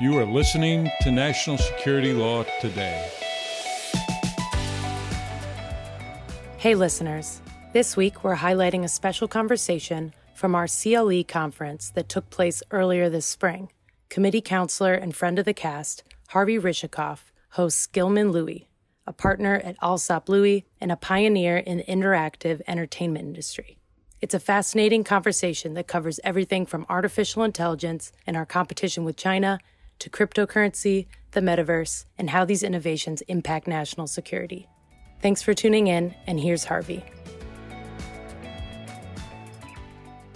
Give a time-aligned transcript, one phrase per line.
[0.00, 3.06] You are listening to National Security Law Today.
[6.56, 7.42] Hey, listeners.
[7.74, 13.10] This week, we're highlighting a special conversation from our CLE conference that took place earlier
[13.10, 13.72] this spring.
[14.08, 17.18] Committee counselor and friend of the cast, Harvey Rishikof,
[17.50, 18.70] hosts Gilman Louie,
[19.06, 23.76] a partner at Alsop Louie and a pioneer in the interactive entertainment industry.
[24.22, 29.60] It's a fascinating conversation that covers everything from artificial intelligence and our competition with China
[30.00, 34.68] to cryptocurrency, the metaverse, and how these innovations impact national security.
[35.22, 37.04] Thanks for tuning in, and here's Harvey.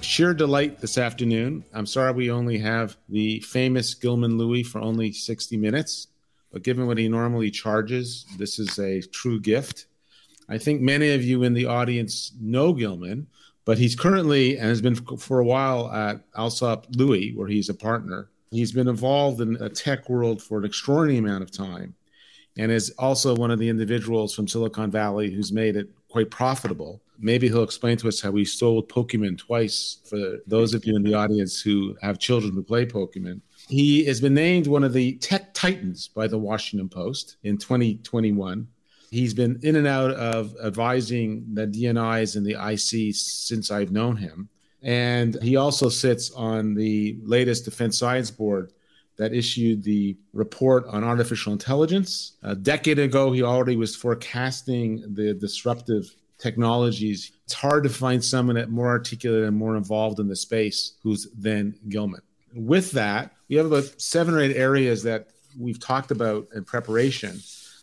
[0.00, 1.64] Sheer delight this afternoon.
[1.72, 6.08] I'm sorry we only have the famous Gilman Louie for only 60 minutes,
[6.52, 9.86] but given what he normally charges, this is a true gift.
[10.48, 13.28] I think many of you in the audience know Gilman,
[13.64, 17.74] but he's currently and has been for a while at Alsop Louie, where he's a
[17.74, 18.28] partner.
[18.50, 21.94] He's been involved in the tech world for an extraordinary amount of time
[22.56, 27.02] and is also one of the individuals from Silicon Valley who's made it quite profitable.
[27.18, 31.02] Maybe he'll explain to us how he sold Pokemon twice for those of you in
[31.02, 33.40] the audience who have children who play Pokemon.
[33.68, 38.68] He has been named one of the tech titans by the Washington Post in 2021.
[39.10, 44.16] He's been in and out of advising the DNIs and the IC since I've known
[44.16, 44.48] him.
[44.84, 48.72] And he also sits on the latest Defense Science Board
[49.16, 52.36] that issued the report on artificial intelligence.
[52.42, 57.32] A decade ago, he already was forecasting the disruptive technologies.
[57.44, 61.28] It's hard to find someone that more articulate and more involved in the space who's
[61.30, 62.20] than Gilman.
[62.54, 67.40] With that, we have about seven or eight areas that we've talked about in preparation.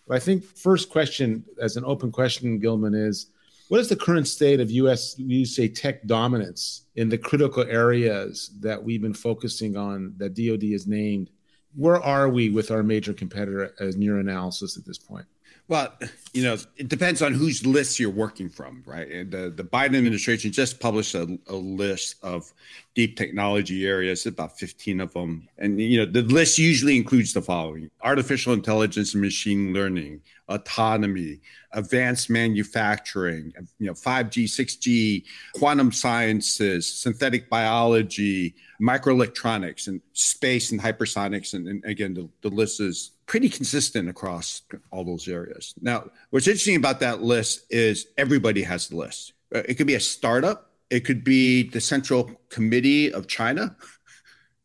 [0.07, 3.27] But I think first question, as an open question, Gilman, is
[3.71, 8.51] what is the current state of US, you say tech dominance in the critical areas
[8.59, 11.29] that we've been focusing on that DoD has named?
[11.73, 15.25] Where are we with our major competitor as NeurAnalysis at this point?
[15.69, 15.87] Well,
[16.33, 19.09] you know, it depends on whose list you're working from, right?
[19.09, 22.51] And the, the Biden administration just published a, a list of
[22.93, 25.47] deep technology areas, about 15 of them.
[25.57, 31.39] And, you know, the list usually includes the following artificial intelligence and machine learning, autonomy,
[31.71, 35.23] advanced manufacturing, you know, 5G, 6G,
[35.55, 41.53] quantum sciences, synthetic biology, microelectronics, and space and hypersonics.
[41.53, 45.73] And, and again, the, the list is pretty consistent across all those areas.
[45.81, 49.33] Now, what's interesting about that list is everybody has the list.
[49.55, 53.75] Uh, it could be a startup, it could be the Central Committee of China,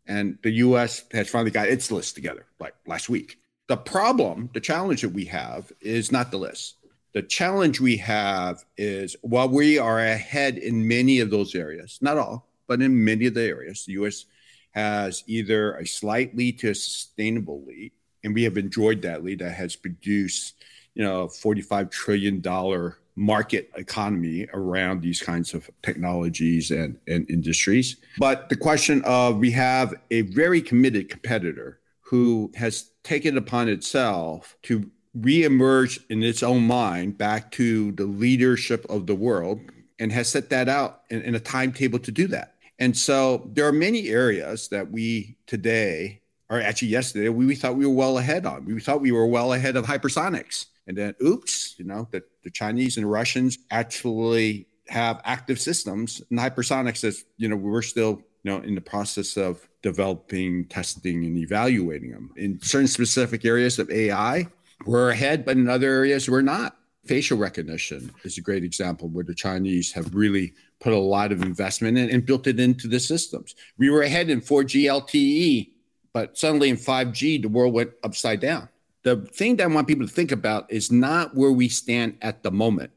[0.06, 3.38] and the US has finally got its list together like last week.
[3.68, 6.76] The problem, the challenge that we have is not the list.
[7.14, 12.18] The challenge we have is while we are ahead in many of those areas, not
[12.18, 14.26] all, but in many of the areas, the US
[14.72, 19.38] has either a slight lead to a sustainable lead and we have enjoyed that lead
[19.38, 20.56] that has produced
[20.94, 27.96] you know 45 trillion dollar market economy around these kinds of technologies and, and industries
[28.18, 34.56] but the question of we have a very committed competitor who has taken upon itself
[34.62, 34.88] to
[35.18, 39.60] reemerge in its own mind back to the leadership of the world
[39.98, 43.66] and has set that out in, in a timetable to do that and so there
[43.66, 48.18] are many areas that we today or actually yesterday, we, we thought we were well
[48.18, 48.64] ahead on.
[48.64, 50.66] We thought we were well ahead of hypersonics.
[50.86, 56.38] And then, oops, you know, that the Chinese and Russians actually have active systems and
[56.38, 61.36] hypersonics that, you know, we're still, you know, in the process of developing, testing, and
[61.36, 62.30] evaluating them.
[62.36, 64.46] In certain specific areas of AI,
[64.86, 66.76] we're ahead, but in other areas, we're not.
[67.04, 71.42] Facial recognition is a great example where the Chinese have really put a lot of
[71.42, 73.54] investment in and built it into the systems.
[73.78, 75.70] We were ahead in 4G LTE
[76.16, 78.70] but suddenly in 5G, the world went upside down.
[79.06, 82.42] The thing that I want people to think about is not where we stand at
[82.42, 82.90] the moment,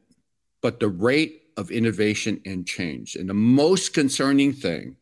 [0.60, 3.14] but the rate of innovation and change.
[3.14, 4.96] And the most concerning thing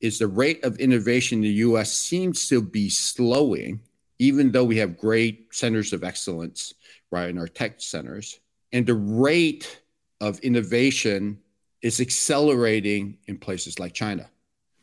[0.00, 3.80] is the rate of innovation in the US seems to be slowing,
[4.18, 6.72] even though we have great centers of excellence,
[7.10, 8.40] right, in our tech centers.
[8.72, 9.82] And the rate
[10.22, 11.40] of innovation
[11.82, 14.30] is accelerating in places like China.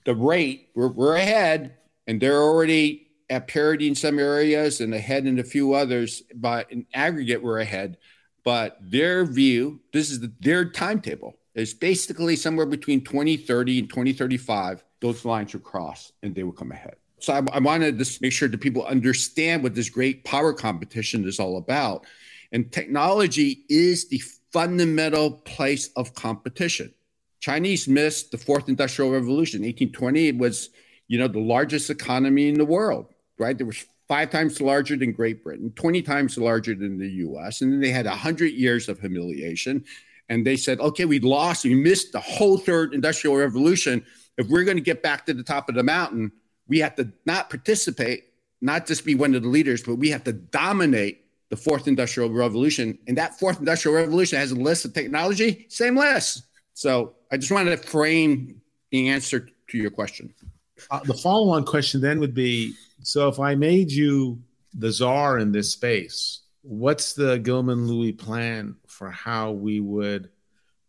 [0.06, 5.26] The rate, we're, we're ahead, and they're already at parity in some areas and ahead
[5.26, 6.24] in a few others.
[6.36, 7.98] But in aggregate, we're ahead.
[8.44, 14.84] But their view, this is the, their timetable, is basically somewhere between 2030 and 2035.
[15.02, 16.96] Those lines will cross and they will come ahead.
[17.20, 21.28] So I, I wanted to make sure that people understand what this great power competition
[21.28, 22.06] is all about.
[22.52, 26.94] And technology is the fundamental place of competition.
[27.40, 29.62] Chinese missed the fourth industrial revolution.
[29.62, 30.70] 1820 it was
[31.08, 33.08] you know, the largest economy in the world.
[33.38, 33.58] Right?
[33.58, 37.62] There was five times larger than Great Britain, 20 times larger than the US.
[37.62, 39.84] And then they had 100 years of humiliation.
[40.30, 44.06] And they said, okay, we lost, we missed the whole third industrial revolution.
[44.38, 46.32] If we're going to get back to the top of the mountain,
[46.68, 48.26] we have to not participate,
[48.62, 52.32] not just be one of the leaders, but we have to dominate the fourth industrial
[52.32, 52.98] revolution.
[53.08, 56.44] And that fourth industrial revolution has a list of technology, same list.
[56.74, 58.62] So I just wanted to frame
[58.92, 60.34] the answer to your question.
[60.90, 62.74] Uh, the follow on question then would be
[63.06, 64.42] so if I made you
[64.74, 70.30] the czar in this space, what's the Gilman Louie plan for how we would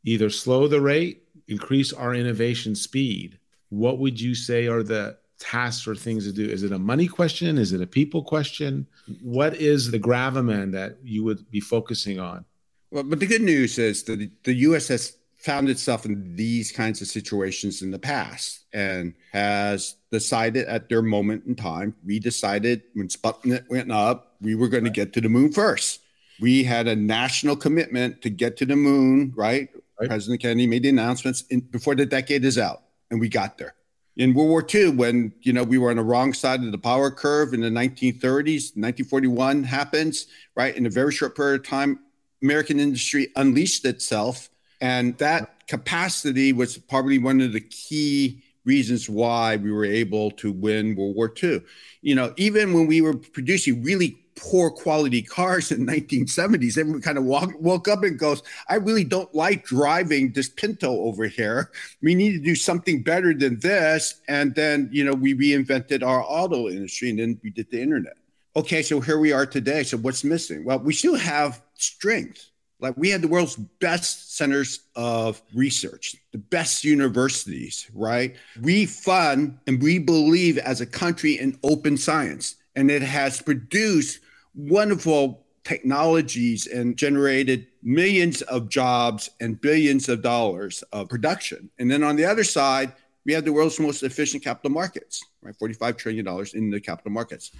[0.05, 3.39] either slow the rate, increase our innovation speed?
[3.69, 6.49] What would you say are the tasks or things to do?
[6.49, 7.59] Is it a money question?
[7.59, 8.87] Is it a people question?
[9.23, 12.45] What is the gravamen that you would be focusing on?
[12.91, 15.16] Well, but the good news is that the U.S.
[15.47, 21.03] found itself in these kinds of situations in the past and has decided at their
[21.03, 21.95] moment in time.
[22.05, 26.01] We decided when Sputnik went up, we were going to get to the moon first.
[26.41, 29.69] We had a national commitment to get to the moon, right?
[30.01, 30.09] right.
[30.09, 32.83] President Kennedy made the announcements in, before the decade is out,
[33.13, 33.77] and we got there.
[34.17, 36.79] In World War II, when you know we were on the wrong side of the
[36.79, 40.27] power curve in the 1930s, 1941 happens,
[40.57, 40.77] right?
[40.77, 42.01] In a very short period of time,
[42.43, 44.51] American industry unleashed itself
[44.87, 50.53] and that capacity was probably one of the key reasons why we were able to
[50.53, 51.61] win World War II.
[52.03, 57.19] You know, even when we were producing really poor quality cars in 1970s, everyone kind
[57.19, 61.73] of walk, woke up and goes, I really don't like driving this Pinto over here.
[62.01, 64.21] We need to do something better than this.
[64.29, 68.19] And then, you know, we reinvented our auto industry and then we did the internet.
[68.55, 69.83] Okay, so here we are today.
[69.83, 70.65] So what's missing?
[70.65, 72.51] Well, we still have strength
[72.87, 78.37] like we had the world's best centers of research, the best universities, right?
[78.63, 84.21] We fund and we believe as a country in open science, and it has produced
[84.55, 91.69] wonderful technologies and generated millions of jobs and billions of dollars of production.
[91.79, 92.93] And then on the other side,
[93.25, 95.57] we have the world's most efficient capital markets, right?
[95.61, 97.51] $45 trillion in the capital markets.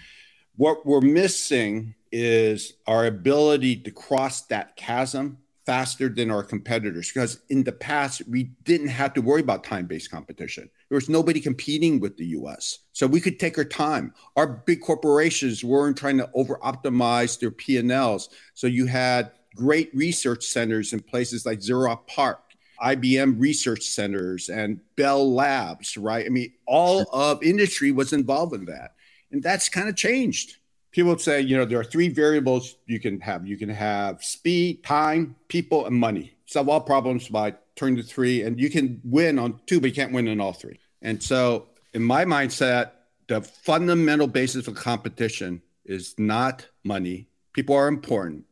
[0.57, 7.11] What we're missing is our ability to cross that chasm faster than our competitors.
[7.13, 10.71] Because in the past we didn't have to worry about time-based competition.
[10.89, 14.15] There was nobody competing with the us so we could take our time.
[14.37, 20.45] Our big corporations weren't trying to over optimize their p&l's so you had great research
[20.45, 22.47] centers in places like Xerox PARC
[22.81, 26.27] IBM research centers and Bell Labs, right?
[26.27, 28.96] I mean, all of industry was involved in that.
[29.31, 30.57] And that's kind of changed.
[30.93, 33.47] People would say, you know, there are three variables you can have.
[33.47, 36.37] You can have speed, time, people, and money.
[36.47, 39.95] Solve all problems by turning to three, and you can win on two, but you
[39.95, 40.79] can't win on all three.
[41.03, 42.93] And so, in my mindset,
[43.29, 47.29] the fundamental basis of competition is not money.
[47.53, 48.45] People are important,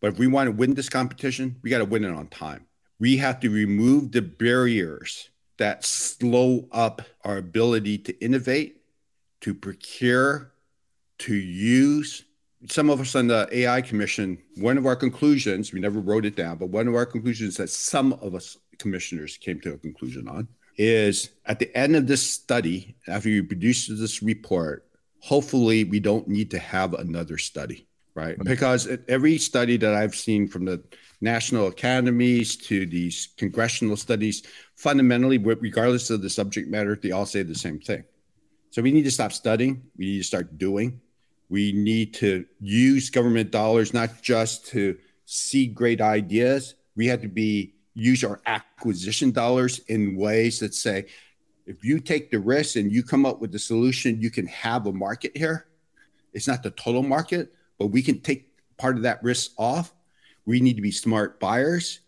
[0.00, 2.66] but if we want to win this competition, we got to win it on time.
[2.98, 8.79] We have to remove the barriers that slow up our ability to innovate
[9.40, 10.52] to procure,
[11.18, 12.24] to use.
[12.68, 16.36] Some of us on the AI Commission, one of our conclusions, we never wrote it
[16.36, 20.28] down, but one of our conclusions that some of us commissioners came to a conclusion
[20.28, 24.86] on is at the end of this study, after you produce this report,
[25.20, 28.38] hopefully we don't need to have another study, right?
[28.42, 30.82] Because every study that I've seen from the
[31.20, 34.42] national academies to these congressional studies,
[34.76, 38.04] fundamentally, regardless of the subject matter, they all say the same thing.
[38.70, 39.82] So we need to stop studying.
[39.96, 41.00] We need to start doing.
[41.48, 44.96] We need to use government dollars not just to
[45.26, 46.76] see great ideas.
[46.96, 51.06] We have to be use our acquisition dollars in ways that say,
[51.66, 54.86] if you take the risk and you come up with the solution, you can have
[54.86, 55.66] a market here.
[56.32, 59.92] It's not the total market, but we can take part of that risk off.
[60.46, 62.00] We need to be smart buyers.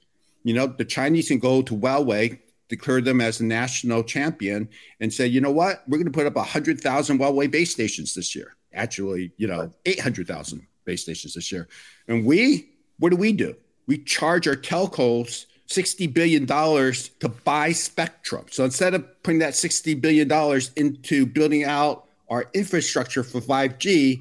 [0.45, 2.41] You know, the Chinese can go to Huawei
[2.73, 4.67] declare them as a national champion
[4.99, 8.35] and said, you know what, we're going to put up 100,000 Huawei base stations this
[8.35, 8.57] year.
[8.73, 11.69] Actually, you know, 800,000 base stations this year.
[12.09, 13.55] And we, what do we do?
[13.87, 18.47] We charge our telcos $60 billion to buy spectrum.
[18.51, 20.31] So instead of putting that $60 billion
[20.77, 24.19] into building out our infrastructure for 5G,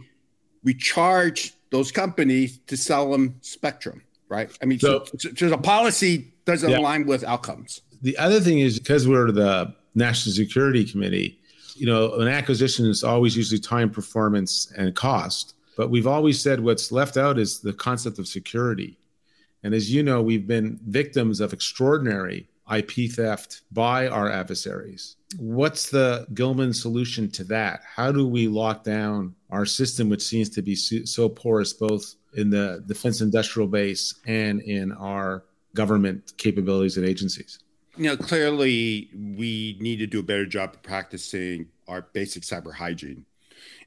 [0.64, 4.52] we charge those companies to sell them spectrum, right?
[4.62, 6.80] I mean, so, so, so the policy doesn't yeah.
[6.80, 11.40] align with outcomes the other thing is because we're the National Security Committee,
[11.76, 15.56] you know, an acquisition is always usually time, performance, and cost.
[15.78, 18.98] But we've always said what's left out is the concept of security.
[19.64, 25.18] And as you know, we've been victims of extraordinary IP theft by our adversaries.
[25.38, 27.82] What's the Gilman solution to that?
[27.96, 32.50] How do we lock down our system, which seems to be so porous both in
[32.50, 35.44] the defense industrial base and in our
[35.74, 37.60] government capabilities and agencies?
[37.98, 42.74] You know, clearly we need to do a better job of practicing our basic cyber
[42.74, 43.26] hygiene.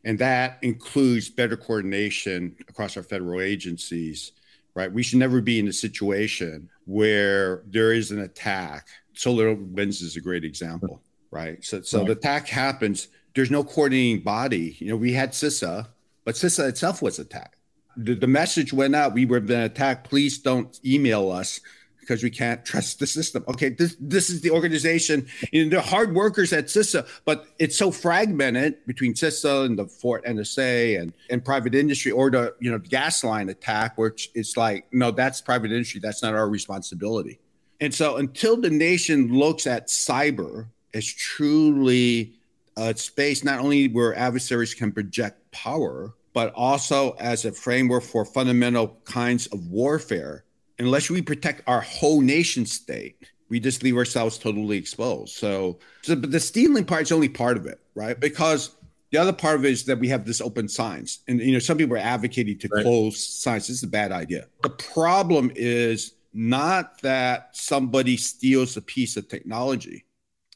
[0.04, 4.32] And that includes better coordination across our federal agencies,
[4.75, 4.92] right?
[4.92, 8.88] We should never be in a situation where there is an attack.
[9.14, 11.64] SolarWinds is a great example, right?
[11.64, 12.08] So, so right.
[12.08, 13.08] the attack happens.
[13.34, 14.76] There's no coordinating body.
[14.78, 15.87] You know, we had CISA,
[16.25, 17.56] but CISA itself was attacked.
[17.96, 20.08] The, the message went out: we were being attacked.
[20.08, 21.61] Please don't email us
[22.04, 23.44] because we can't trust the system.
[23.49, 25.26] Okay, this this is the organization.
[25.52, 29.87] You know, they're hard workers at CISA, but it's so fragmented between CISA and the
[29.87, 34.30] Fort NSA and, and private industry or the you know the gas line attack, which
[34.34, 36.00] it's like, no, that's private industry.
[36.00, 37.40] That's not our responsibility.
[37.80, 42.34] And so until the nation looks at cyber as truly
[42.76, 48.25] a space not only where adversaries can project power, but also as a framework for
[48.25, 50.44] fundamental kinds of warfare
[50.78, 53.16] unless we protect our whole nation state,
[53.49, 55.37] we just leave ourselves totally exposed.
[55.37, 58.19] So, so but the stealing part is only part of it, right?
[58.19, 58.76] Because
[59.11, 61.59] the other part of it is that we have this open science, and you know
[61.59, 62.83] some people are advocating to right.
[62.83, 63.69] close science.
[63.69, 64.47] This is a bad idea.
[64.62, 70.04] The problem is not that somebody steals a piece of technology;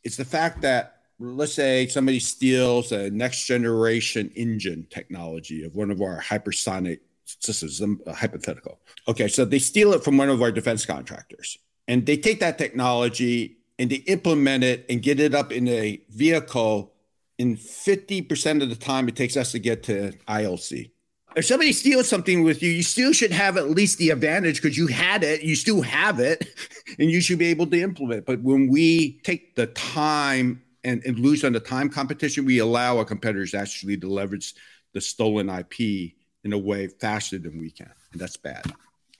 [0.02, 5.90] it's the fact that let's say somebody steals a next generation engine technology of one
[5.90, 7.00] of our hypersonic
[7.36, 8.80] this is a hypothetical.
[9.06, 12.58] Okay, so they steal it from one of our defense contractors, and they take that
[12.58, 16.92] technology and they implement it and get it up in a vehicle.
[17.38, 20.90] In 50% of the time, it takes us to get to ILC.
[21.36, 24.76] If somebody steals something with you, you still should have at least the advantage because
[24.76, 26.48] you had it, you still have it,
[26.98, 28.26] and you should be able to implement.
[28.26, 32.98] But when we take the time and, and lose on the time competition, we allow
[32.98, 34.54] our competitors actually to leverage
[34.94, 36.14] the stolen IP
[36.48, 37.92] in a way faster than we can.
[38.12, 38.64] And that's bad.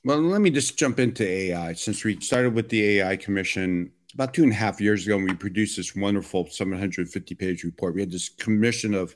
[0.05, 1.75] Well, let me just jump into AI.
[1.75, 5.35] Since we started with the AI Commission about two and a half years ago, we
[5.35, 7.95] produced this wonderful 750 page report.
[7.95, 9.15] We had this commission of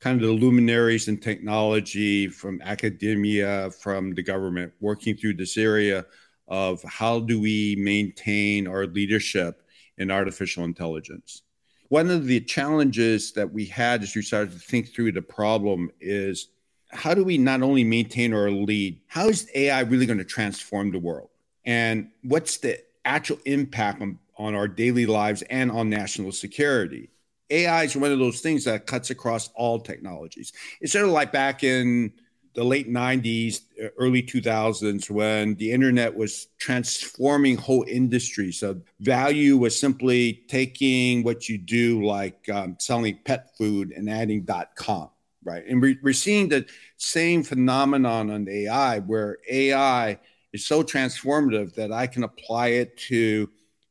[0.00, 6.04] kind of the luminaries in technology from academia, from the government, working through this area
[6.48, 9.62] of how do we maintain our leadership
[9.98, 11.42] in artificial intelligence.
[11.88, 15.90] One of the challenges that we had as we started to think through the problem
[16.00, 16.48] is
[16.92, 20.92] how do we not only maintain our lead, how is AI really going to transform
[20.92, 21.30] the world?
[21.64, 27.08] And what's the actual impact on, on our daily lives and on national security?
[27.50, 30.52] AI is one of those things that cuts across all technologies.
[30.80, 32.12] It's sort of like back in
[32.54, 33.60] the late 90s,
[33.98, 38.58] early 2000s, when the internet was transforming whole industries.
[38.60, 44.46] So value was simply taking what you do, like um, selling pet food, and adding
[44.74, 45.08] .com
[45.44, 45.64] right?
[45.66, 50.18] And we're, we're seeing the same phenomenon on AI where AI
[50.52, 53.48] is so transformative that I can apply it to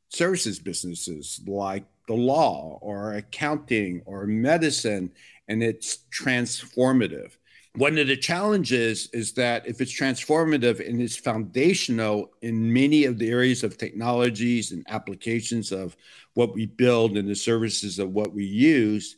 [0.09, 5.11] services businesses like the law or accounting or medicine,
[5.47, 7.31] and it's transformative.
[7.75, 13.17] One of the challenges is that if it's transformative and it's foundational in many of
[13.17, 15.95] the areas of technologies and applications of
[16.33, 19.15] what we build and the services of what we use,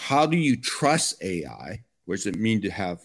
[0.00, 1.84] how do you trust AI?
[2.06, 3.00] What does it mean to have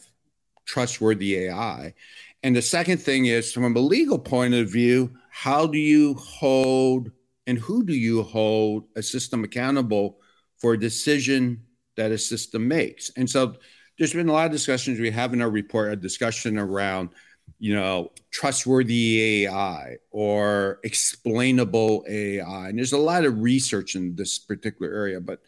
[0.66, 1.94] trustworthy AI?
[2.42, 7.12] And the second thing is, from a legal point of view, how do you hold
[7.48, 10.20] and who do you hold a system accountable
[10.58, 11.66] for a decision
[11.98, 13.12] that a system makes?
[13.18, 13.56] And so
[14.00, 17.10] there's been a lot of discussions we have in our report, a discussion around,
[17.60, 22.70] you know, trustworthy AI or explainable AI.
[22.70, 25.42] And there's a lot of research in this particular area, but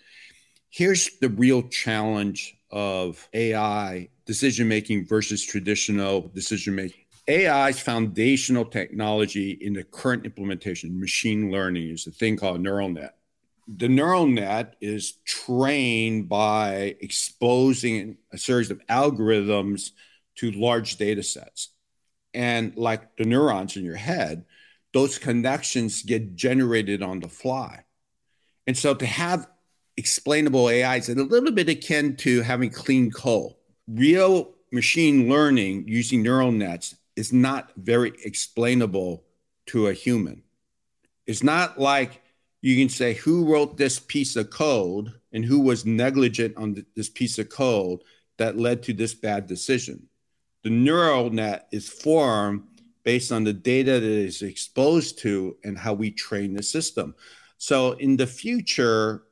[0.70, 7.04] Here's the real challenge of AI decision making versus traditional decision making.
[7.30, 13.16] AI's foundational technology in the current implementation, machine learning, is a thing called neural net.
[13.68, 19.92] The neural net is trained by exposing a series of algorithms
[20.36, 21.70] to large data sets.
[22.34, 24.46] And like the neurons in your head,
[24.94, 27.84] those connections get generated on the fly.
[28.66, 29.48] And so to have
[29.98, 33.60] explainable AI is a little bit akin to having clean coal.
[33.88, 39.24] Real machine learning using neural nets is not very explainable
[39.66, 40.44] to a human.
[41.26, 42.22] It's not like
[42.62, 47.10] you can say who wrote this piece of code and who was negligent on this
[47.10, 48.00] piece of code
[48.38, 50.08] that led to this bad decision.
[50.64, 52.64] The neural net is formed
[53.04, 57.16] based on the data that is exposed to and how we train the system.
[57.58, 59.24] So in the future,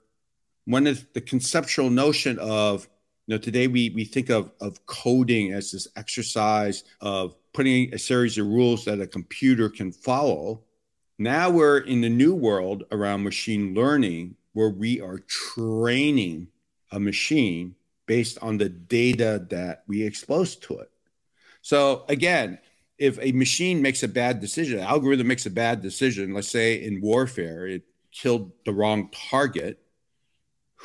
[0.65, 2.87] one of the conceptual notion of
[3.27, 7.97] you know today we we think of of coding as this exercise of putting a
[7.97, 10.61] series of rules that a computer can follow.
[11.17, 16.49] Now we're in the new world around machine learning where we are training
[16.91, 20.91] a machine based on the data that we expose to it.
[21.61, 22.59] So again,
[22.97, 27.01] if a machine makes a bad decision, algorithm makes a bad decision, let's say in
[27.01, 29.79] warfare, it killed the wrong target,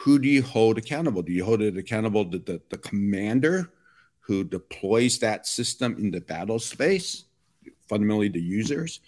[0.01, 1.21] who do you hold accountable?
[1.21, 3.71] Do you hold it accountable to the, the commander
[4.21, 7.25] who deploys that system in the battle space,
[7.87, 9.01] fundamentally the users?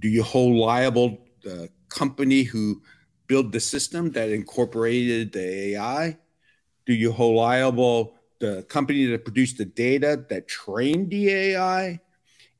[0.00, 2.82] Do you hold liable the company who
[3.28, 6.18] built the system that incorporated the AI?
[6.86, 12.00] Do you hold liable the company that produced the data that trained the AI?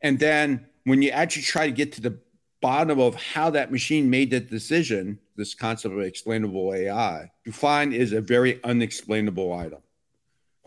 [0.03, 2.17] And then when you actually try to get to the
[2.61, 7.93] bottom of how that machine made that decision, this concept of explainable AI, you find
[7.93, 9.81] is a very unexplainable item.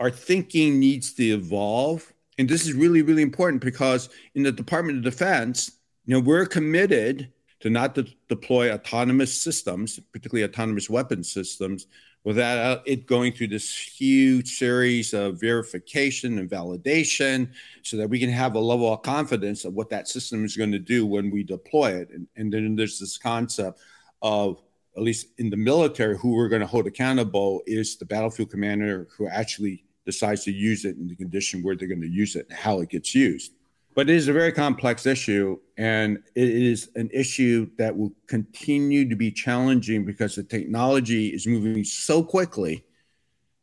[0.00, 2.12] Our thinking needs to evolve.
[2.38, 6.46] And this is really, really important because in the Department of Defense, you know, we're
[6.46, 11.86] committed to not to deploy autonomous systems, particularly autonomous weapon systems,
[12.24, 17.48] without uh, it going through this huge series of verification and validation
[17.82, 20.72] so that we can have a level of confidence of what that system is going
[20.72, 22.08] to do when we deploy it.
[22.10, 23.78] And, and then there's this concept
[24.22, 24.62] of,
[24.96, 29.08] at least in the military, who we're going to hold accountable is the battlefield commander
[29.16, 32.46] who actually decides to use it in the condition where they're going to use it
[32.48, 33.52] and how it gets used.
[33.94, 39.08] But it is a very complex issue, and it is an issue that will continue
[39.08, 42.84] to be challenging because the technology is moving so quickly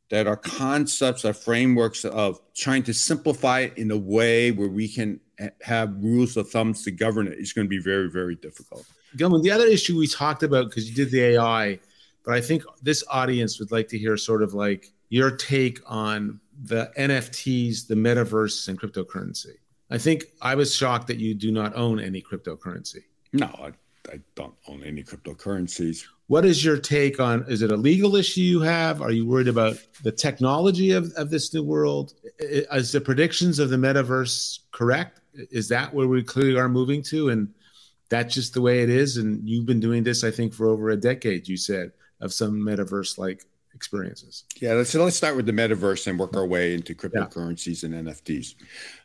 [0.10, 4.88] that our concepts, our frameworks of trying to simplify it in a way where we
[4.88, 5.20] can
[5.62, 8.86] have rules of thumbs to govern it is going to be very, very difficult.
[9.18, 11.80] Gilman, the other issue we talked about, because you did the AI,
[12.24, 16.40] but I think this audience would like to hear sort of like your take on
[16.64, 19.56] the NFTs, the metaverse, and cryptocurrency.
[19.90, 23.04] I think I was shocked that you do not own any cryptocurrency.
[23.34, 23.72] No, I,
[24.10, 26.06] I don't own any cryptocurrencies.
[26.28, 27.44] What is your take on?
[27.50, 29.02] Is it a legal issue you have?
[29.02, 32.14] Are you worried about the technology of, of this new world?
[32.40, 35.20] Is the predictions of the metaverse correct?
[35.34, 37.30] Is that where we clearly are moving to?
[37.30, 37.54] And
[38.12, 39.18] that's just the way it is.
[39.18, 42.60] And you've been doing this, I think, for over a decade, you said, of some
[42.60, 44.44] metaverse like experiences.
[44.60, 47.98] Yeah, so let's start with the metaverse and work our way into cryptocurrencies yeah.
[47.98, 48.56] and NFTs.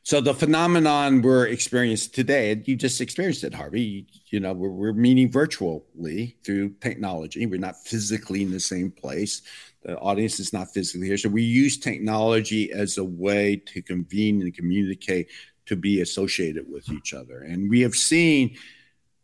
[0.02, 4.08] So the phenomenon we're experiencing today, you just experienced it, Harvey.
[4.26, 7.46] You know, we're, we're meeting virtually through technology.
[7.46, 9.42] We're not physically in the same place.
[9.82, 11.16] The audience is not physically here.
[11.16, 15.28] So we use technology as a way to convene and communicate
[15.66, 17.42] to be associated with each other.
[17.42, 18.56] And we have seen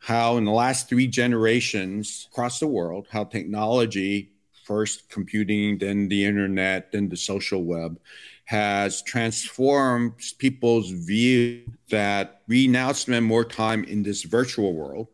[0.02, 4.32] how in the last three generations across the world, how technology
[4.64, 7.98] first computing, then the internet, then the social web,
[8.44, 15.06] has transformed people's view that we now spend more time in this virtual world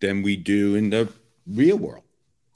[0.00, 1.08] than we do in the
[1.46, 2.04] real world.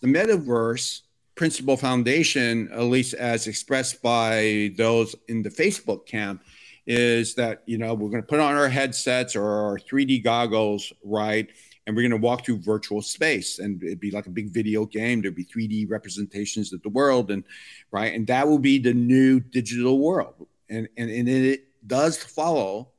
[0.03, 1.01] The metaverse
[1.37, 6.43] principal foundation, at least as expressed by those in the Facebook camp,
[6.87, 10.93] is that you know we're going to put on our headsets or our 3D goggles,
[11.03, 11.49] right?
[11.89, 14.85] And we're going to walk through virtual space and it'd be like a big video
[14.85, 17.43] game there'd be 3d representations of the world and
[17.91, 22.91] right and that will be the new digital world and and, and it does follow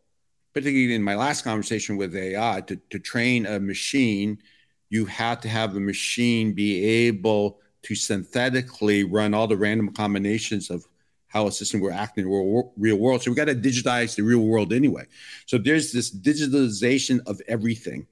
[0.54, 4.42] particularly in my last conversation with ai to, to train a machine
[4.90, 10.72] you have to have the machine be able to synthetically run all the random combinations
[10.72, 10.86] of
[11.28, 13.22] how a system will act in the real, world.
[13.22, 15.06] So we got to digitize the real world anyway.
[15.46, 18.08] So there's this digitalization of everything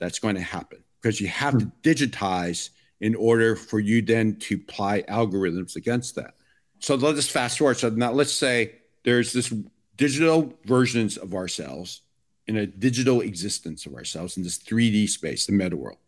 [0.00, 1.70] that's going to happen because you have to hmm.
[1.82, 6.34] digitize in order for you then to apply algorithms against that.
[6.80, 7.78] So let us fast forward.
[7.78, 9.52] So now let's say there's this
[9.96, 12.02] digital versions of ourselves
[12.46, 15.98] in a digital existence of ourselves in this 3D space, the meta world.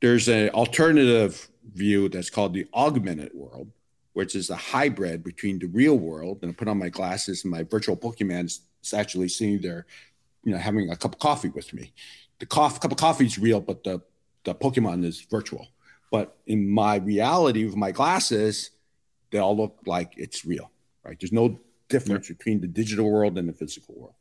[0.00, 3.70] There's an alternative view that's called the augmented world,
[4.12, 6.40] which is a hybrid between the real world.
[6.42, 8.60] And I put on my glasses and my virtual Pokemon is
[8.94, 9.86] actually sitting there,
[10.44, 11.92] you know, having a cup of coffee with me
[12.38, 14.00] the coffee, cup of coffee is real, but the
[14.44, 15.68] the Pokemon is virtual.
[16.10, 18.70] But in my reality with my glasses,
[19.30, 20.70] they all look like it's real,
[21.02, 21.18] right?
[21.18, 22.36] There's no difference yeah.
[22.36, 24.14] between the digital world and the physical world.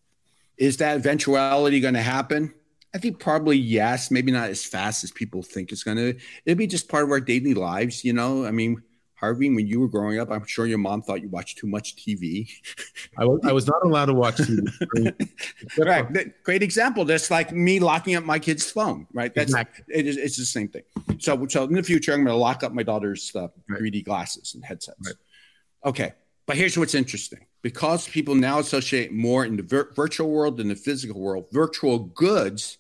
[0.58, 2.54] Is that eventuality going to happen?
[2.96, 6.18] I think probably yes, maybe not as fast as people think it's going to.
[6.46, 8.46] It'll be just part of our daily lives, you know.
[8.46, 8.82] I mean,
[9.24, 11.96] Harvey, when you were growing up, I'm sure your mom thought you watched too much
[11.96, 12.50] TV.
[13.18, 15.30] I was, I was not allowed to watch TV.
[15.78, 16.44] right.
[16.44, 17.06] Great example.
[17.06, 19.34] That's like me locking up my kid's phone, right?
[19.34, 19.86] That's Exactly.
[19.88, 20.82] it is, it's the same thing.
[21.20, 24.56] So, so in the future, I'm going to lock up my daughter's uh, 3D glasses
[24.56, 24.98] and headsets.
[25.06, 25.16] Right.
[25.86, 26.12] Okay.
[26.46, 30.68] But here's what's interesting because people now associate more in the vir- virtual world than
[30.68, 32.78] the physical world, virtual goods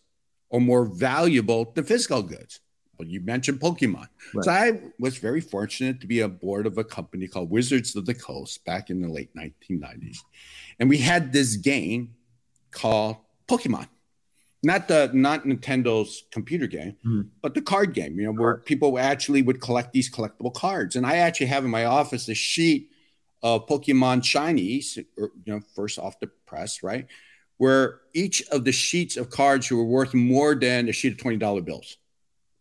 [0.51, 2.59] are more valuable than physical goods.
[3.03, 4.07] Well, you mentioned Pokemon.
[4.33, 4.45] Right.
[4.45, 8.05] So I was very fortunate to be on board of a company called Wizards of
[8.05, 10.19] the Coast back in the late 1990s.
[10.79, 12.15] And we had this game
[12.71, 13.87] called Pokemon.
[14.65, 17.27] Not the not Nintendo's computer game, Mhm.
[17.41, 20.95] but the card game, you know, where people actually would collect these collectible cards.
[20.95, 22.89] And I actually have in my office a sheet
[23.41, 27.07] of Pokemon shinies, or, you know, first off the press, right?
[27.57, 31.61] Where each of the sheets of cards were worth more than a sheet of $20
[31.65, 31.97] bills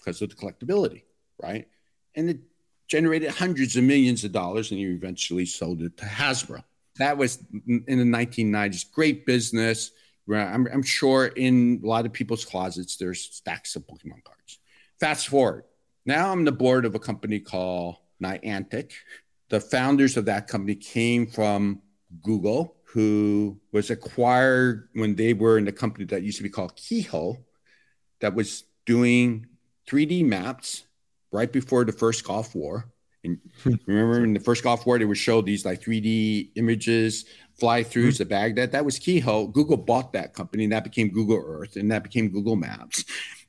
[0.03, 1.03] because of the collectability,
[1.43, 1.69] right?
[2.15, 2.41] And it
[2.88, 6.62] generated hundreds of millions of dollars and you eventually sold it to Hasbro.
[6.99, 8.91] That was in the 1990s.
[8.91, 9.93] Great business.
[10.31, 14.59] I'm, I'm sure in a lot of people's closets, there's stacks of Pokemon cards.
[15.01, 15.65] Fast forward.
[16.05, 18.93] Now I'm the board of a company called Niantic.
[19.49, 21.81] The founders of that company came from
[22.23, 26.77] Google, who was acquired when they were in the company that used to be called
[26.77, 27.38] Keyhole,
[28.21, 29.47] that was doing
[29.87, 30.85] 3D maps
[31.31, 32.87] right before the first Gulf War.
[33.25, 33.75] And hmm.
[33.87, 37.25] remember in the first Gulf War, they would show these like 3D images,
[37.59, 38.33] fly throughs of hmm.
[38.33, 38.73] Baghdad.
[38.73, 39.49] That was Keyhole.
[39.49, 43.05] Google bought that company, and that became Google Earth, and that became Google Maps.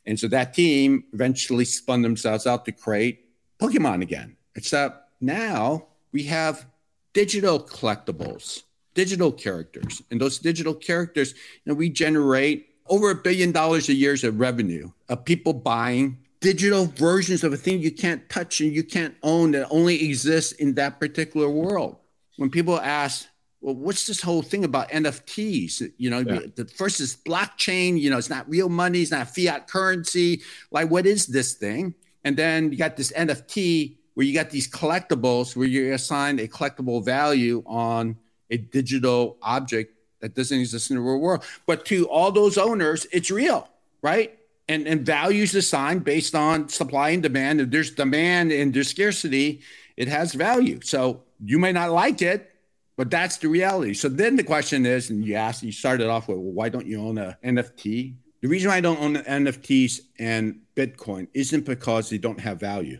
[0.05, 3.25] And so that team eventually spun themselves out to create
[3.59, 4.35] Pokemon again.
[4.55, 6.65] Except now we have
[7.13, 10.01] digital collectibles, digital characters.
[10.11, 14.39] And those digital characters, you know, we generate over a billion dollars a year of
[14.39, 19.15] revenue of people buying digital versions of a thing you can't touch and you can't
[19.23, 21.95] own that only exists in that particular world.
[22.35, 23.25] When people ask,
[23.61, 25.93] well, what's this whole thing about NFTs?
[25.97, 26.41] You know, Yeah.
[26.53, 30.41] the first is blockchain, you know, it's not real money, it's not fiat currency.
[30.69, 31.95] Like, what is this thing?
[32.25, 36.47] And then you got this NFT where you got these collectibles where you assign a
[36.47, 38.17] collectible value on
[38.49, 41.43] a digital object that doesn't exist in the real world.
[41.65, 43.69] But to all those owners, it's real,
[44.01, 44.37] right?
[44.69, 47.61] And and values assigned based on supply and demand.
[47.61, 49.61] If there's demand and there's scarcity,
[49.97, 50.79] it has value.
[50.81, 52.49] So you may not like it,
[52.95, 53.93] but that's the reality.
[53.93, 56.85] So then the question is, and you asked, you started off with, well, why don't
[56.85, 58.15] you own a NFT?
[58.41, 62.99] The reason I don't own NFTs and Bitcoin isn't because they don't have value.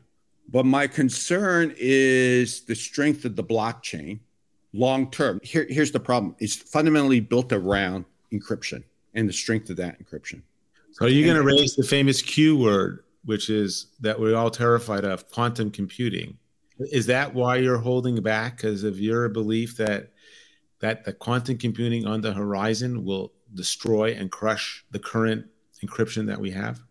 [0.49, 4.19] But my concern is the strength of the blockchain
[4.73, 5.39] long term.
[5.43, 10.41] Here, here's the problem it's fundamentally built around encryption and the strength of that encryption.
[10.93, 14.51] So are you going to raise the famous Q word, which is that we're all
[14.51, 16.38] terrified of quantum computing?
[16.79, 18.58] Is that why you're holding back?
[18.58, 20.12] Because of your belief that
[20.82, 25.45] that the quantum computing on the horizon will destroy and crush the current
[25.84, 26.82] encryption that we have?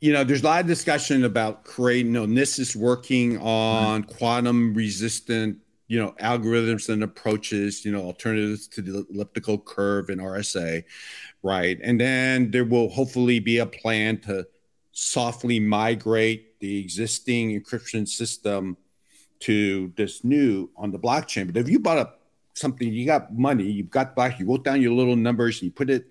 [0.00, 4.04] You know, there's a lot of discussion about creating, you know, NIST is working on
[4.04, 5.58] quantum resistant,
[5.90, 10.84] you know, algorithms and approaches, you know, alternatives to the elliptical curve and RSA,
[11.42, 11.80] right?
[11.82, 14.46] And then there will hopefully be a plan to
[14.92, 18.76] softly migrate the existing encryption system
[19.40, 21.48] to this new on the blockchain.
[21.48, 22.20] But if you bought up
[22.54, 25.72] something, you got money, you've got black, you wrote down your little numbers, and you
[25.72, 26.06] put it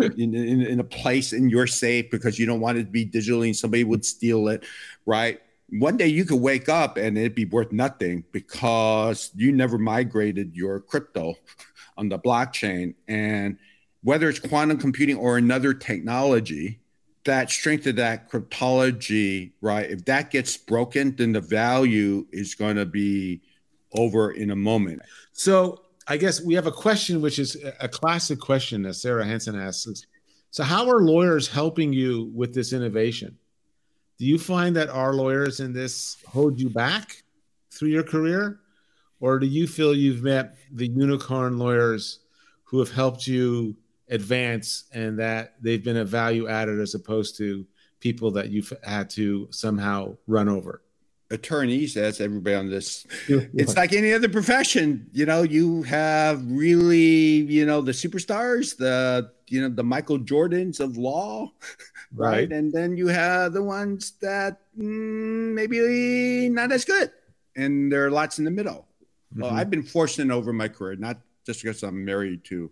[0.00, 3.04] in, in, in a place in your safe because you don't want it to be
[3.04, 4.64] digitally and somebody would steal it,
[5.04, 5.40] right?
[5.70, 10.54] One day you could wake up and it'd be worth nothing because you never migrated
[10.54, 11.34] your crypto
[11.96, 12.94] on the blockchain.
[13.08, 13.58] And
[14.02, 16.78] whether it's quantum computing or another technology,
[17.24, 19.90] that strength of that cryptology, right?
[19.90, 23.42] If that gets broken, then the value is going to be
[23.92, 25.02] over in a moment.
[25.32, 29.58] So I guess we have a question, which is a classic question that Sarah Hansen
[29.58, 30.06] asks.
[30.50, 33.36] So, how are lawyers helping you with this innovation?
[34.18, 37.22] Do you find that our lawyers in this hold you back
[37.70, 38.60] through your career?
[39.20, 42.20] Or do you feel you've met the unicorn lawyers
[42.64, 43.76] who have helped you
[44.08, 47.66] advance and that they've been a value added as opposed to
[48.00, 50.82] people that you've had to somehow run over?
[51.30, 57.42] attorneys as everybody on this it's like any other profession you know you have really
[57.50, 61.50] you know the superstars the you know the michael jordans of law
[62.14, 62.52] right, Right.
[62.52, 67.10] and then you have the ones that mm, maybe not as good
[67.56, 68.86] and there are lots in the middle
[69.34, 69.54] well Mhm.
[69.54, 72.70] i've been fortunate over my career not just because i'm married to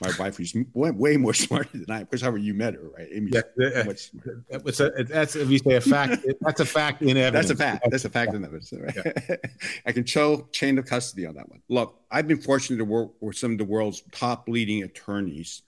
[0.00, 2.04] my wife, who's way, more smarter than I am.
[2.04, 3.08] Because however you met her, right?
[3.10, 4.44] Amy's yeah, much smarter.
[4.48, 6.24] It's a, that's if you say a fact.
[6.40, 7.48] that's a fact in evidence.
[7.48, 7.86] That's a fact.
[7.90, 8.72] That's a fact in evidence.
[8.72, 8.94] Right?
[9.28, 9.36] Yeah.
[9.86, 11.60] I can show chain of custody on that one.
[11.68, 15.62] Look, I've been fortunate to work with some of the world's top leading attorneys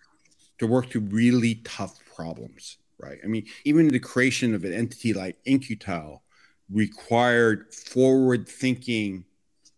[0.61, 2.79] to work through really tough problems.
[2.99, 3.19] Right?
[3.25, 6.23] I mean, even the creation of an entity like In-Q-Tel
[6.71, 9.25] required forward thinking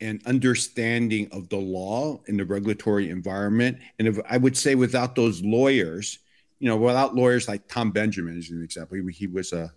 [0.00, 3.78] and understanding of the law and the regulatory environment.
[4.00, 6.18] And if I would say without those lawyers,
[6.58, 9.72] you know, without lawyers like Tom Benjamin as an example, he, he was a,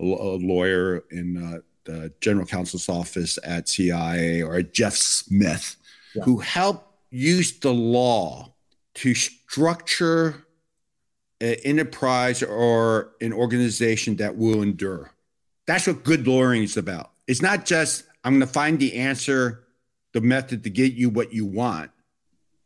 [0.00, 5.76] a, lawyer in uh, the general counsel's office at CIA or Jeff Smith,
[6.14, 6.24] yeah.
[6.24, 8.52] who helped use the law
[8.94, 10.44] to structure
[11.40, 15.12] an enterprise or an organization that will endure.
[15.66, 17.10] That's what good lawyering is about.
[17.26, 19.64] It's not just I'm going to find the answer
[20.12, 21.90] the method to get you what you want,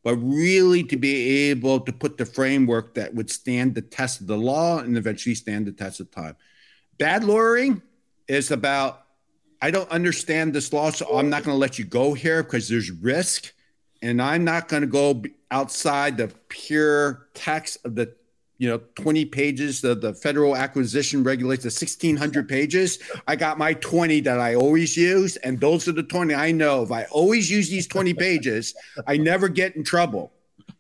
[0.05, 4.27] but really to be able to put the framework that would stand the test of
[4.27, 6.37] the law and eventually stand the test of time.
[6.99, 7.83] Bad lawyering
[8.29, 9.05] is about,
[9.61, 12.69] I don't understand this law, so I'm not going to let you go here because
[12.69, 13.53] there's risk.
[14.01, 18.15] And I'm not going to go outside the pure text of the
[18.63, 23.01] you know 20 pages the, the federal acquisition regulates the 1600 pages.
[23.27, 26.85] I got my 20 that i always use and those are the 20 i know.
[26.85, 28.73] If i always use these 20 pages
[29.09, 30.31] i never get in trouble.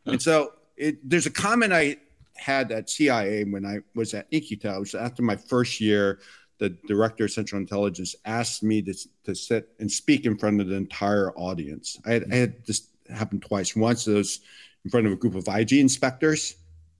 [0.07, 1.97] And so it, there's a comment i
[2.37, 6.21] had at cia when i was at In-Q-Tel was after my first year
[6.59, 10.69] the director of central intelligence asked me to, to sit and speak in front of
[10.69, 11.99] the entire audience.
[12.07, 13.75] I had, I had this happen twice.
[13.75, 14.39] Once it was
[14.85, 16.55] in front of a group of ig inspectors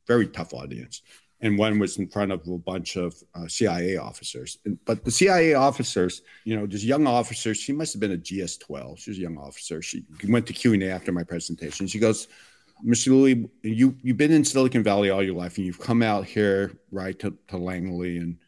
[0.07, 1.03] very tough audience.
[1.41, 4.59] And one was in front of a bunch of uh, CIA officers.
[4.65, 8.17] And, but the CIA officers, you know, just young officers, she must have been a
[8.17, 9.01] GS 12.
[9.01, 9.83] She was a young officer.
[9.83, 11.89] She went to Q&A after my presentation.
[11.89, 12.29] She goes,
[12.87, 13.09] Mr.
[13.09, 16.73] Louie, you, you've been in Silicon Valley all your life and you've come out here,
[16.93, 18.39] right, to, to Langley and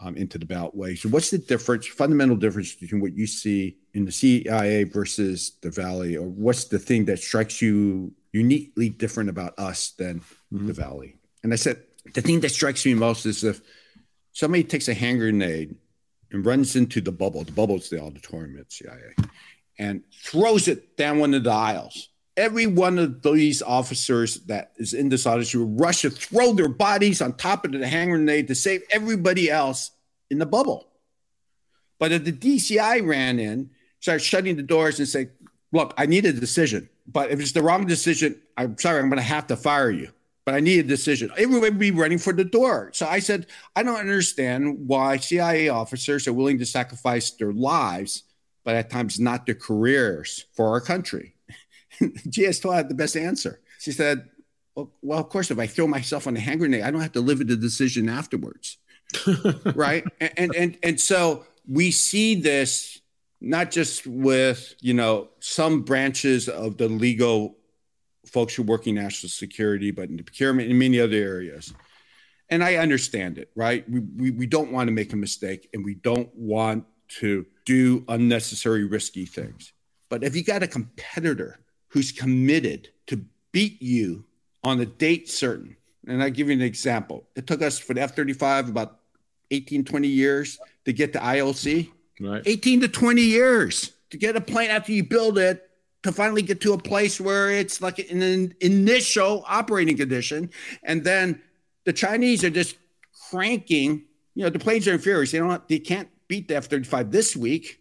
[0.00, 0.96] um, into the Beltway.
[0.98, 5.70] So what's the difference, fundamental difference between what you see in the CIA versus the
[5.70, 6.16] Valley?
[6.16, 10.20] Or what's the thing that strikes you uniquely different about us than
[10.52, 10.66] mm-hmm.
[10.66, 11.16] the Valley.
[11.42, 11.80] And I said,
[12.12, 13.60] the thing that strikes me most is if
[14.32, 15.76] somebody takes a hand grenade
[16.32, 19.14] and runs into the bubble, the bubble is the auditorium at CIA,
[19.78, 22.08] and throws it down one of the aisles.
[22.36, 26.68] Every one of these officers that is in this auditorium will rush to throw their
[26.68, 29.92] bodies on top of the hand grenade to save everybody else
[30.30, 30.88] in the bubble.
[32.00, 33.70] But if the DCI ran in,
[34.00, 35.28] started shutting the doors and say,
[35.72, 36.88] look, I need a decision.
[37.06, 40.10] But if it's the wrong decision, I'm sorry, I'm going to have to fire you.
[40.44, 41.30] But I need a decision.
[41.36, 42.90] Everybody would be running for the door.
[42.92, 48.24] So I said, I don't understand why CIA officers are willing to sacrifice their lives,
[48.62, 51.34] but at times not their careers for our country.
[52.28, 53.60] GS 12 had the best answer.
[53.78, 54.28] She said,
[54.74, 57.12] well, well, of course, if I throw myself on a hand grenade, I don't have
[57.12, 58.76] to live with the decision afterwards.
[59.74, 60.04] right.
[60.20, 63.00] And, and, and, and so we see this
[63.44, 67.56] not just with you know some branches of the legal
[68.26, 71.74] folks who are working national security, but in the procurement in many other areas.
[72.50, 73.88] And I understand it, right?
[73.88, 76.84] We, we, we don't want to make a mistake and we don't want
[77.20, 79.72] to do unnecessary risky things.
[80.08, 84.24] But if you got a competitor who's committed to beat you
[84.62, 85.76] on a date certain,
[86.06, 89.00] and I give you an example, it took us for the F 35 about
[89.50, 91.90] 18, 20 years to get to ILC.
[92.20, 92.42] Right.
[92.44, 95.68] 18 to 20 years to get a plane after you build it
[96.04, 100.50] to finally get to a place where it's like an initial operating condition.
[100.82, 101.40] And then
[101.84, 102.76] the Chinese are just
[103.30, 105.26] cranking, you know, the planes are inferior.
[105.26, 107.80] They don't they can't beat the F-35 this week,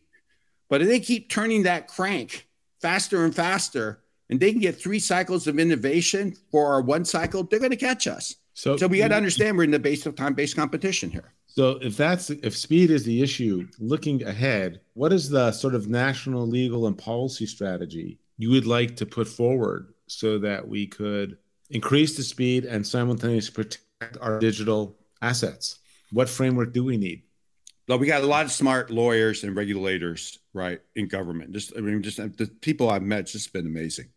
[0.70, 2.48] but if they keep turning that crank
[2.82, 7.44] faster and faster, and they can get three cycles of innovation for our one cycle,
[7.44, 8.36] they're going to catch us.
[8.54, 11.34] So, so we got to understand we're in the base of time-based competition here.
[11.54, 15.88] So if that's if speed is the issue, looking ahead, what is the sort of
[15.88, 21.38] national legal and policy strategy you would like to put forward so that we could
[21.70, 25.78] increase the speed and simultaneously protect our digital assets?
[26.12, 27.22] What framework do we need?
[27.88, 31.52] Well, we got a lot of smart lawyers and regulators, right, in government.
[31.52, 34.08] Just I mean, just the people I've met, just been amazing,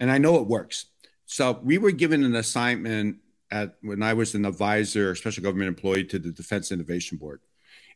[0.00, 0.86] and I know it works.
[1.26, 3.18] So we were given an assignment
[3.50, 7.40] at when I was an advisor, special government employee to the Defense Innovation Board.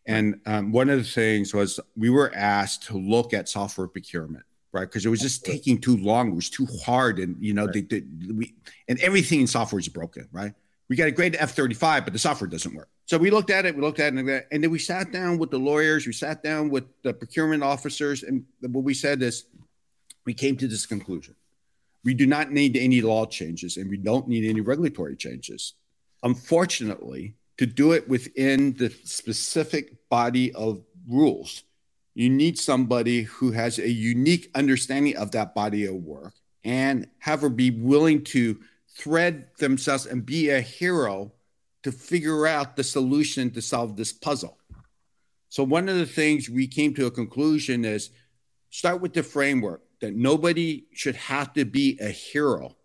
[0.06, 4.44] And um, one of the things was we were asked to look at software procurement,
[4.72, 4.84] right?
[4.84, 6.32] Because it was just taking too long.
[6.32, 7.88] It was too hard, and you know, right.
[7.88, 8.54] they, they, we
[8.88, 10.54] and everything in software is broken, right?
[10.88, 12.88] We got a great F thirty five, but the software doesn't work.
[13.06, 13.76] So we looked at it.
[13.76, 16.06] We looked at it, and then we sat down with the lawyers.
[16.06, 19.44] We sat down with the procurement officers, and what we said is,
[20.24, 21.36] we came to this conclusion:
[22.04, 25.74] We do not need any law changes and we don't need any regulatory changes.
[26.22, 31.64] Unfortunately, to do it within the specific body of rules,
[32.14, 36.34] you need somebody who has a unique understanding of that body of work
[36.64, 41.32] and have her be willing to thread themselves and be a hero
[41.82, 44.58] to figure out the solution to solve this puzzle.
[45.48, 48.10] So, one of the things we came to a conclusion is
[48.70, 52.76] start with the framework that nobody should have to be a hero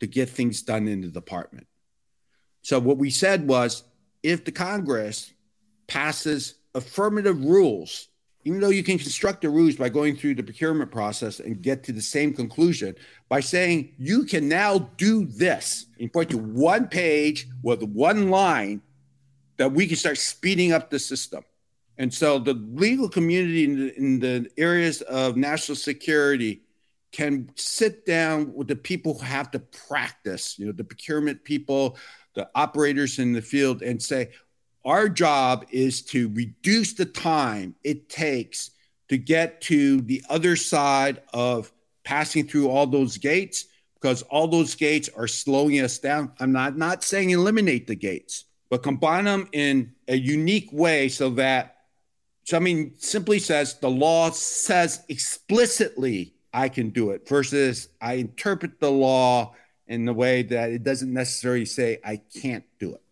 [0.00, 1.66] to get things done in the department.
[2.60, 3.84] So, what we said was
[4.22, 5.32] if the Congress
[5.86, 8.08] passes affirmative rules
[8.48, 11.84] even though you can construct the rules by going through the procurement process and get
[11.84, 12.94] to the same conclusion
[13.28, 18.80] by saying you can now do this and point to one page with one line
[19.58, 21.44] that we can start speeding up the system.
[21.98, 26.62] And so the legal community in the, in the areas of national security
[27.10, 31.96] can sit down with the people who have to practice, you know, the procurement people,
[32.34, 34.30] the operators in the field, and say,
[34.84, 38.70] our job is to reduce the time it takes
[39.08, 41.72] to get to the other side of
[42.04, 46.30] passing through all those gates because all those gates are slowing us down.
[46.38, 51.30] I'm not not saying eliminate the gates, but combine them in a unique way so
[51.30, 51.77] that
[52.48, 58.14] so I mean simply says the law says explicitly I can do it versus I
[58.14, 59.54] interpret the law
[59.86, 63.02] in the way that it doesn't necessarily say I can't do it.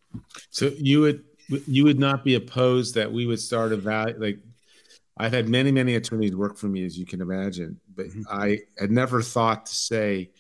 [0.48, 1.24] So you would
[1.68, 4.38] you would not be opposed that we would start a value like
[5.18, 8.22] I've had many, many attorneys work for me, as you can imagine, but mm-hmm.
[8.30, 10.30] I had never thought to say,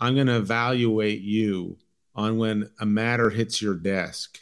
[0.00, 1.76] I'm going to evaluate you
[2.14, 4.40] on when a matter hits your desk,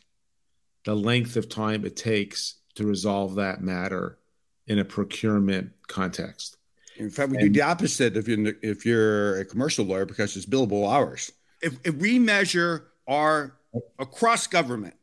[0.84, 4.18] the length of time it takes to resolve that matter
[4.66, 6.56] in a procurement context.
[6.96, 10.34] In fact, we and, do the opposite if you're if you're a commercial lawyer because
[10.36, 11.30] it's billable hours.
[11.60, 13.56] If, if we measure our
[13.98, 14.94] across government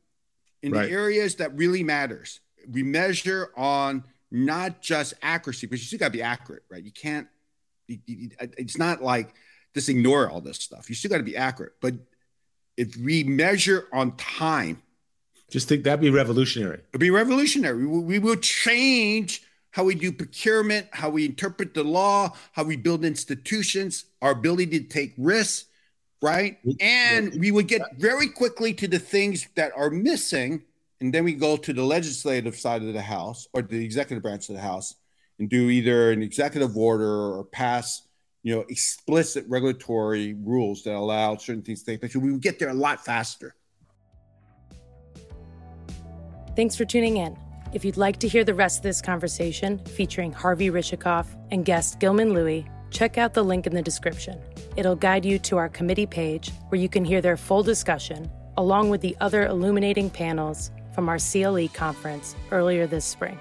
[0.62, 0.88] in right.
[0.88, 2.40] the areas that really matters.
[2.70, 6.84] We measure on not just accuracy, but you still got to be accurate, right?
[6.84, 7.28] You can't.
[7.88, 9.34] It's not like
[9.74, 10.90] just ignore all this stuff.
[10.90, 11.74] You still got to be accurate.
[11.82, 11.96] But
[12.78, 14.82] if we measure on time,
[15.50, 16.82] just think that'd be revolutionary.
[16.90, 17.86] It'd be revolutionary.
[17.86, 22.76] We, we will change how we do procurement, how we interpret the law, how we
[22.76, 25.66] build institutions, our ability to take risks
[26.24, 26.58] right?
[26.80, 30.64] And we would get very quickly to the things that are missing.
[31.02, 34.48] And then we go to the legislative side of the House or the executive branch
[34.48, 34.96] of the House
[35.38, 38.08] and do either an executive order or pass,
[38.42, 42.16] you know, explicit regulatory rules that allow certain things to take place.
[42.16, 43.56] We would get there a lot faster.
[46.56, 47.36] Thanks for tuning in.
[47.74, 52.00] If you'd like to hear the rest of this conversation featuring Harvey Rishikof and guest
[52.00, 54.40] Gilman Louie, check out the link in the description.
[54.76, 58.92] It'll guide you to our committee page where you can hear their full discussion, along
[58.92, 63.40] with the other illuminating panels from our CLE conference earlier this spring.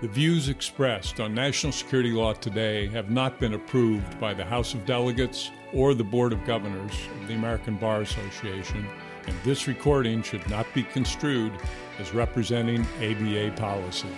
[0.00, 4.72] The views expressed on national security law today have not been approved by the House
[4.72, 8.88] of Delegates or the Board of Governors of the American Bar Association,
[9.28, 11.52] and this recording should not be construed
[11.98, 14.08] as representing ABA policy.